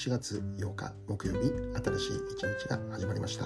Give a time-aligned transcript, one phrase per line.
[0.00, 1.50] 4月8日木曜日
[1.84, 3.44] 新しい一日が始まりました。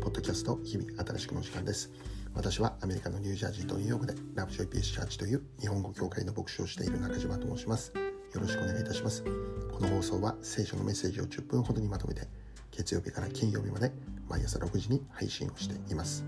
[0.00, 1.92] ポッドキャスト日々新しくの時間です。
[2.34, 7.92] 私はアメリカのニュージャージーとニューヨークでラブジョイピースチャーチという日本語協会の牧師をしている中島と申します。
[7.94, 9.22] よろしくお願いいたします。
[9.22, 9.30] こ
[9.78, 12.26] の放送は聖書のメッセージを10分ほどにまとめて
[12.72, 13.92] 月曜日から金曜日まで
[14.28, 16.24] 毎朝6時に配信をしています。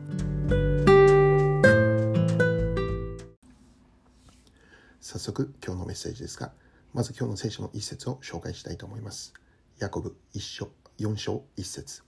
[5.00, 6.52] 早速今日のメッセージですが
[6.92, 9.34] まず今日の聖書の一節を紹介したいと思います。
[9.80, 12.02] ヤコブ一章4章一節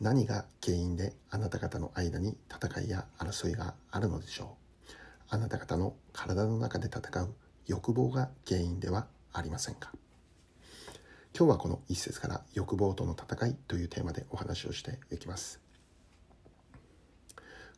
[0.00, 4.56] 何が原因であなた方の間に戦いや争いがあるのでしょ
[4.90, 4.94] う？
[5.28, 7.34] あなた方の体の中で戦う
[7.68, 9.92] 欲望が原因ではありませんか？
[11.36, 15.60] 今日はこの一節から欲望との戦いというテーマでお話をしていきます。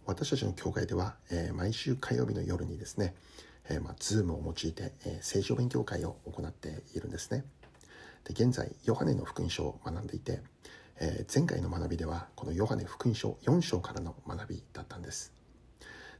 [0.07, 3.15] 私たちの教会では、えー、毎週火曜日の夜にですね、
[3.69, 7.45] えー、まあ、Zoom を用いて、えー、聖書勉強会を行っているんですね。
[8.25, 10.41] で現在、ヨハネの福音書を学んでいて、
[11.01, 15.33] えー、前回の学びではこのヨハネ福音書4章からの学びだったんです。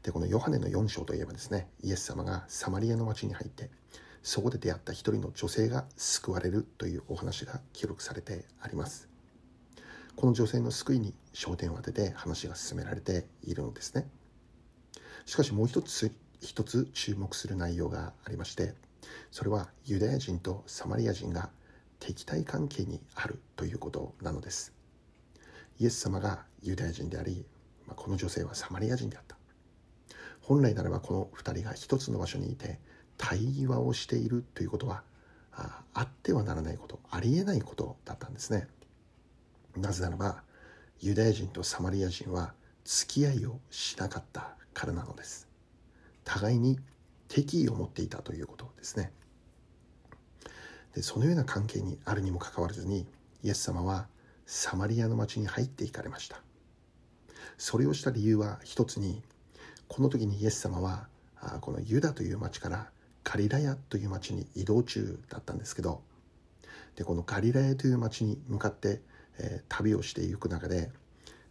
[0.03, 3.71] で、このヨハネの4章といえばですね、イエス様がサマリアの町に入って、
[4.23, 9.09] そこで出会った一人の女性が救われるというお話が記録されてあります。
[10.17, 14.09] この女性の救いに焦点を当てて話が進められているのですね。
[15.27, 18.75] しかしもう一つ一つ注目する内容がありまして
[19.31, 21.51] それはユダヤ人とサマリア人が
[22.01, 24.75] 敵対関係にあるということなのです。
[25.79, 27.47] イエス様がユダヤ人であり
[27.87, 29.37] この女性はサマリア人であった。
[30.41, 32.81] 本来ならばこの2人が一つの場所にいて
[33.17, 35.05] 対話をしているということは
[35.53, 38.67] あってはならないことありえないことだったんですね。
[39.77, 40.43] なぜならば
[41.01, 42.55] ユダヤ人とサマリア人は
[42.85, 45.49] 付き合いをしなかったからなのです。
[46.25, 46.79] 互いに
[47.29, 49.13] 敵意を持っていたということですね。
[50.95, 53.07] でそのような関係にあるにもかかわらずに
[53.43, 54.09] イエス様は
[54.47, 56.43] サマリアの町に入っていかれました。
[57.59, 59.23] それをした理由は一つに
[59.87, 61.09] この時にイエス様は
[61.61, 62.91] このユダという町から
[63.25, 66.01] ガリラヤという町に移動中だったんですけど
[66.97, 69.01] でこのガリラヤという町に向かって、
[69.39, 70.91] えー、旅をしていく中で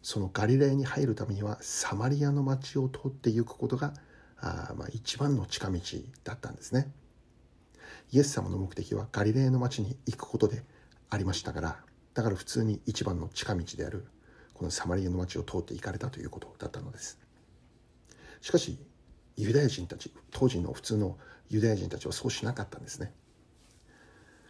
[0.01, 3.93] そのガリラヤに入るためにはサマリアの町を通っていくことが
[4.41, 5.79] あまあ一番の近道
[6.23, 6.87] だったんですね。
[8.11, 10.63] イエス様の目的はガリレーの町に行くことで
[11.09, 11.77] ありましたから
[12.13, 14.05] だから普通に一番の近道である
[14.53, 17.19] このサマリアの町を通って行かれたということだったのです
[18.41, 18.77] しかし
[19.37, 21.17] ユダヤ人たち当時の普通の
[21.49, 23.13] ユダヤ人たちはそうしなかったんですね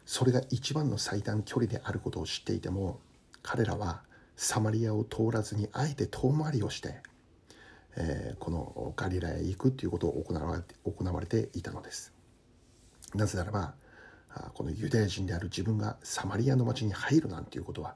[0.06, 3.00] それが一番の最短距離であることを知っていても
[3.44, 4.02] 彼らは
[4.36, 7.02] サマリアを通らずにあえて遠回りをして
[7.98, 12.14] えー、このガリラへ行くということを行われて行われていたのです。
[13.16, 13.74] なぜならば
[14.54, 17.96] このユダヤ人である自分がサマリアの町に入るなんていうことは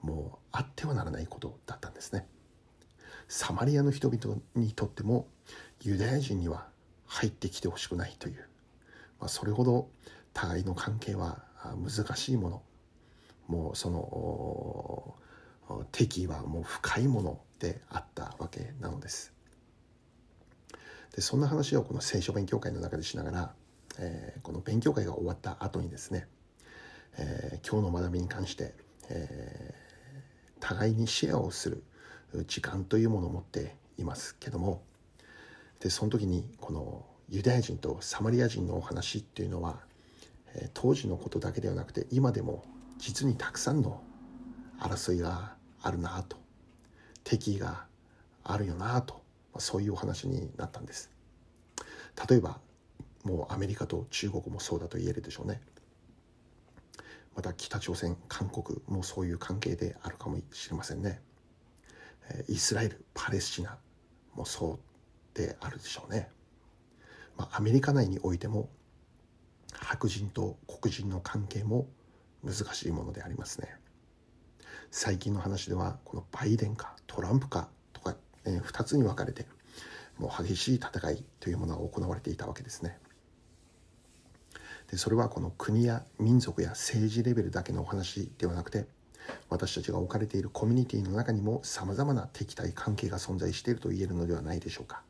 [0.00, 2.26] もうあってはならないことだったんですね。
[3.28, 5.28] サマリアの人々にとっても
[5.82, 6.68] ユダヤ人には
[7.06, 8.46] 入ってきてほしくないという、
[9.20, 9.88] まあ、それほど
[10.32, 11.44] 互いの関係は
[11.76, 12.62] 難しいもの
[13.46, 19.32] もうその敵意はもう深いものであったわけなのです。
[21.14, 23.54] でそんな話をこの聖書勉強会の中でしながら、
[23.98, 26.26] えー、この勉強会が終わった後にですね、
[27.18, 28.74] えー、今日の学びに関して、
[29.08, 31.82] えー、互いにシェアをする
[32.46, 34.82] 時間というものを持っていますけども
[35.80, 39.78] でその時にこのユダヤ人とサマリア人のお話っていうのは、
[40.54, 42.64] え当時のことだけではなくて今でも
[42.98, 44.02] 実にたくさんの
[44.78, 46.36] 争いがあるなと
[47.24, 47.86] 敵が
[48.42, 49.24] あるよなと
[49.54, 51.10] まあ、そういうお話になったんです。
[52.28, 52.58] 例えば
[53.24, 55.60] もうアメリカと中国もそうだと言えるでしょうね。
[57.34, 61.20] また北朝鮮韓国もそういう関係であるかもしれませんね。
[62.48, 63.76] イスラエルパレスチナ
[64.34, 64.78] もそ
[65.34, 66.30] うであるでしょうね、
[67.36, 68.70] まあ、アメリカ内においても
[69.74, 71.86] 白人と黒人の関係も
[72.42, 73.74] 難しいものでありますね。
[74.90, 77.68] 最近の話ではこのバイデンかトランプか
[78.46, 79.46] え2つに分かれて
[80.18, 82.98] もう激しい戦いというものが行われていたわけですね。
[84.90, 88.86] でそれはこの国や民族や政治レベルだけのお話ではなくて
[89.48, 95.02] 私たちが置かれているコミュニティの中にもさまざまな敵対関係が存在していると言えるのではないでしょうか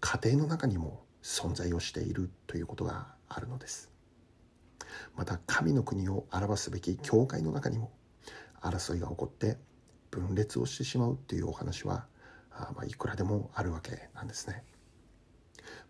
[0.00, 3.90] 家庭の中にも存在をしているということがあるのです
[5.16, 7.92] また神の国を表すべき教会の中にも
[8.60, 9.58] 争いが起こって
[10.10, 12.06] 分裂をしてしまうというお話は
[12.54, 14.62] あまあ、いくらでもあるわけなんですね。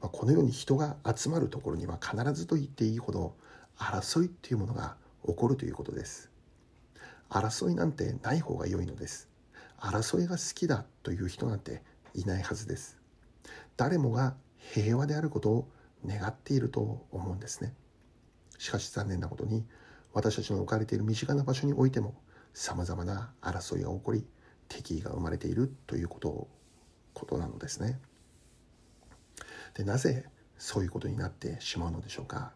[0.01, 3.37] まあ、このように人が集まるところには必ずと言っていいほど
[3.77, 4.97] 争いっていうものが
[5.27, 6.31] 起こるということです。
[7.31, 9.29] 争いなんてない方が良いのです。
[9.79, 11.83] 争いが好きだという人なんて
[12.15, 12.99] いないはずです。
[13.77, 15.69] 誰もが平和であることを
[16.07, 17.75] 願っていると思うんですね。
[18.59, 19.65] しかし残念なことに
[20.13, 22.15] 私たちの置かれている身近な場所においても
[22.53, 24.27] さまざまな争いが起こり
[24.69, 26.49] 敵意が生まれているということ
[27.15, 27.99] ことなのですね。
[29.75, 30.27] でなぜ
[30.59, 32.53] そういうことになってしまうのでしょうか？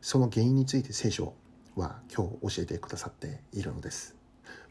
[0.00, 1.34] その原因について聖書
[1.76, 4.14] は今日教えてくださっているのです。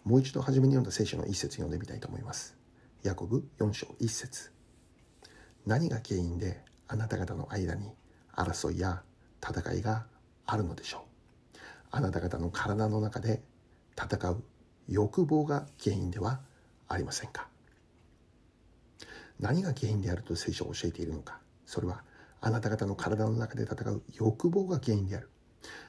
[0.04, 2.58] もう一度初めに読んだ聖書の一節読んでみたいと思います。
[3.04, 4.52] ヤコブ4章1節。
[5.66, 7.90] 何が原因であなた方の間に
[8.36, 9.02] 争いや
[9.42, 10.06] 戦いが
[10.46, 11.06] あるのでしょ
[11.54, 11.58] う？
[11.92, 13.42] あなた方の体の中で
[13.98, 14.44] 戦う
[14.90, 16.42] 欲望が原因では
[16.90, 17.48] ありませんか？
[19.40, 21.40] 何が原因であると聖書を教えているのか？
[21.66, 22.04] それは
[22.42, 25.30] あなた方の体の中で戦う欲望が原因である。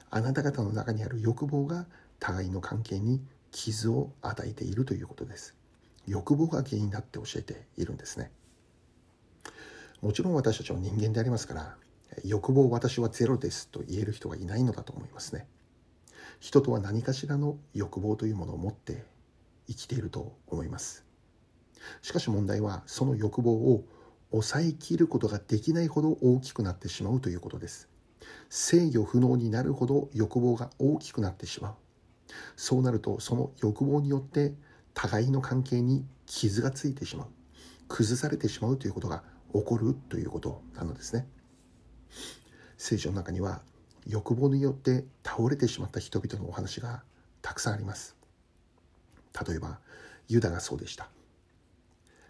[0.09, 1.85] あなた方の中にある欲望が
[2.19, 5.55] 互いの関係に傷を与えているということです。
[6.07, 8.31] 欲望が原因だって教えているんですね。
[10.01, 11.75] もちろん私たちは人間でありますから
[12.23, 15.47] 欲望私はゼロですと言える人がいないのだと思いますね。
[16.39, 19.03] 人とは何かしらの欲望というものを持って
[19.67, 21.05] 生きていると思います。
[22.01, 23.83] しかし問題はその欲望を
[24.35, 27.87] 抑えきることができないほど大きくなってしまうということです。
[28.49, 31.73] 制御不能になるほど欲望が大きくなってしまう。
[32.57, 34.53] そうなるとその欲望によって
[34.93, 37.27] 互いの関係に傷がついてしまう。
[37.87, 39.23] 崩されてしまうということが
[39.53, 41.27] 起こるということなのですね。
[42.77, 43.61] 聖書の中には
[44.05, 47.03] 欲望によって倒れてしまった人々のお話が
[47.41, 48.17] たくさんあります。
[49.47, 49.79] 例えば
[50.27, 51.09] ユダがそうでした。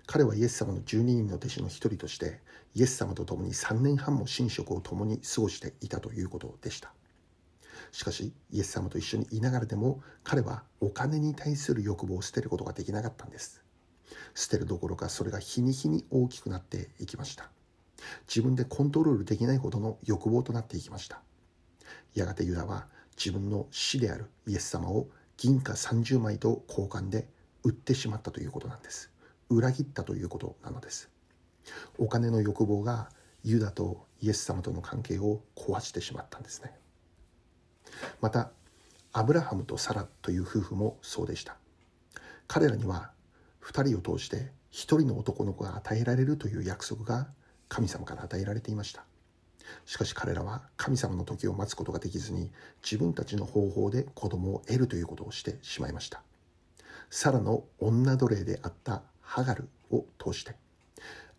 [0.08, 2.40] 彼はイエス様の12人の弟子の一人として
[2.76, 6.94] イエス様と共に3年半も寝食を共に過ごしていたということでした。
[7.92, 13.64] しかしイエス様と一緒にいながらでも彼はお金に対する欲望を捨てることができなかったんです。
[14.34, 17.50] 捨てるどころかそれが日に日に大きくなっていきました。
[18.28, 21.22] 自分でコントロールできないほどの欲望となっていきました。
[22.14, 22.88] やがてユダは
[23.18, 27.28] 自分の死であるイエス様を銀貨30枚と交換で
[27.64, 29.15] 売ってしまったということなんです。
[29.50, 31.10] 裏切ったということなのです。
[31.98, 33.10] お金の欲望が
[33.44, 36.72] ユダとイエス様との関係を壊してしまったんですね。
[38.22, 38.52] また
[39.14, 41.58] アブラハムとサラという夫婦もそうでした。
[42.48, 43.12] 彼らには
[43.64, 47.28] 2人を通して1人の男の子が与えられるという約束が
[47.70, 49.06] 神様から与えられていました。
[49.86, 52.52] しかし彼らは神様の時を待つことができずに
[52.84, 56.22] 自分たちの方法で子供を得るということをしてしまいました。
[57.10, 59.04] サラの女奴隷であった
[59.36, 60.56] ハガルを通して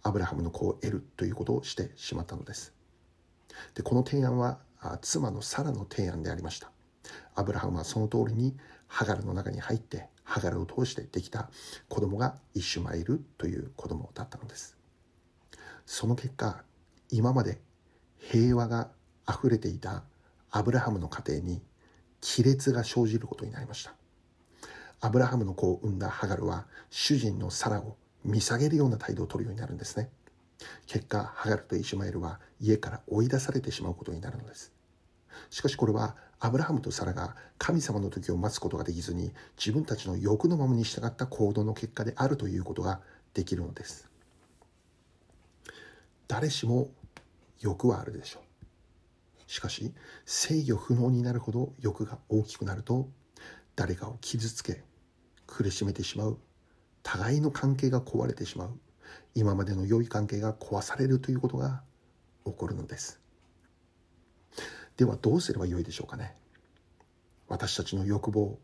[0.02, 2.75] アブラハムの子を得るということをしてしまったのです。
[3.75, 4.58] でこの提案は
[5.00, 6.70] 妻のサラの提案でありました。
[7.34, 8.54] アブラハムはその通りに
[8.87, 11.48] ハガルの中に入ってハガルを通してできた
[11.88, 14.76] 子供がイシュマエルという子供だったのです。
[15.87, 16.64] その結果
[17.10, 17.62] 今まで
[18.19, 18.90] 平和が
[19.25, 20.04] あふれていた
[20.50, 21.62] アブラハムの家庭に
[22.20, 23.94] 亀裂が生じることになりました。
[25.06, 30.11] アブラハムの子を産んだハガルは主人のサラを見下げるような態度を取るようになるんですね。
[30.88, 34.72] 結果ハガルとイシュマエルは家から追い出されてしまうことになるのです。
[35.48, 43.01] しかしこれはアブラハムとサラが神様の時を待つことができずに自分たちの欲のままに従った行動の結果であるということが
[43.32, 44.10] できるのです。
[46.27, 46.89] 誰しも
[47.60, 48.43] 欲はあるでしょう。
[49.46, 49.94] しかし
[50.25, 53.08] 制御不能になるほど欲が大きくなると
[53.77, 54.82] 誰かを傷つけ
[55.46, 56.38] 苦しめてしまう。
[57.03, 58.70] 互いの関係が壊れてしまう。
[59.34, 61.82] 今までの良い関係が壊されるということが
[62.44, 63.20] 起こるのです。
[64.96, 66.34] ではどうすればよいでしょうかね。
[67.48, 68.58] 私たちの欲望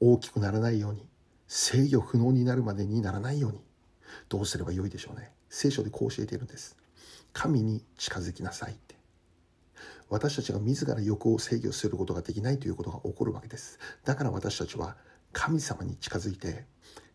[0.00, 1.06] 大きくならないように
[1.46, 3.62] 制御不能になるまでにならないように
[4.28, 5.32] どうすればよいでしょうね。
[5.48, 6.76] 聖書でこう教えているんです。
[7.32, 8.96] 神に近づきなさいって。
[10.10, 13.78] 私たちが自ら欲を制御することができないということが起こるわけです。
[14.04, 14.96] だから私たちは
[15.32, 16.66] 神様に近づいて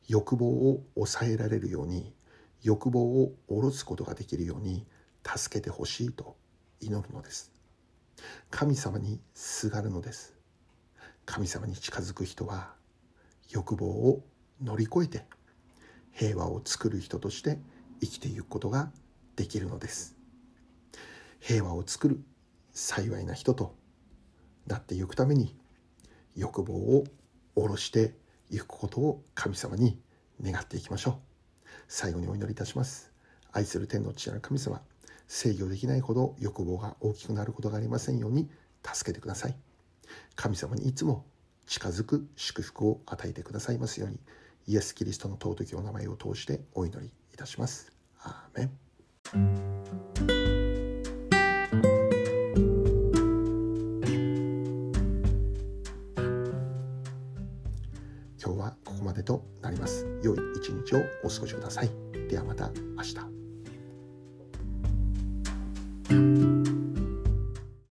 [0.07, 2.13] 欲望を抑えられるように
[2.61, 4.85] 欲望を下ろすことができるように
[5.25, 6.35] 助けてほしいと
[6.79, 7.51] 祈るのです。
[8.49, 10.33] 神様にすがるのです。
[11.25, 12.73] 神様に近づく人は
[13.49, 14.23] 欲望を
[14.61, 15.25] 乗り越えて
[16.11, 17.59] 平和を作る人として
[18.01, 18.91] 生きていくことが
[19.35, 20.15] できるのです。
[21.39, 22.23] 平和を作る
[22.71, 23.75] 幸いな人と
[24.67, 25.55] なっていくために
[26.35, 27.03] 欲望を
[27.55, 28.15] 下ろして
[28.49, 29.99] いくことを神様に
[30.41, 31.13] 願っていきましょう。
[31.87, 33.11] 最後にお祈りいたします。
[33.51, 34.81] 愛する天の父なる神様
[35.27, 38.49] 制御できないほど欲望が大きくなることがありませんように
[38.83, 39.55] 助けてください。
[40.35, 41.25] 神様にいつも
[41.65, 44.19] 近づく祝福を与えてくださいますように
[44.67, 47.91] イエス・キリストの尊きお名前を通してお祈りいたします。
[48.21, 49.72] アーメン。
[59.23, 60.05] となります。
[60.21, 61.89] 良い一日をお過ごしください。
[62.29, 63.42] ではまた明日。